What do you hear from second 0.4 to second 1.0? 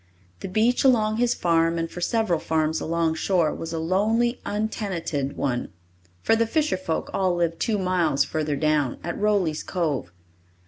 beach